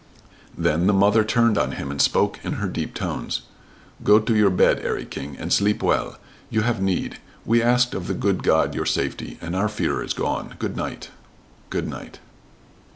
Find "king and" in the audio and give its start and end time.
5.05-5.53